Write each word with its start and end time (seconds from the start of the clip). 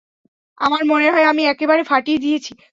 আমার 0.61 0.83
মনে 0.85 1.07
হয়, 1.13 1.25
আমি 1.25 1.43
একেবারে 1.45 1.81
ফাটিয়ে 1.83 2.19
দিয়েছি। 2.19 2.51